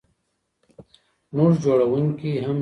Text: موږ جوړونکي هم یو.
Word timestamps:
موږ 1.35 1.51
جوړونکي 1.63 2.31
هم 2.45 2.57
یو. 2.57 2.59